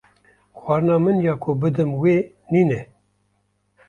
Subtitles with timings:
[0.59, 2.13] Xwarina min ya ku bidim we
[2.51, 2.79] nîne.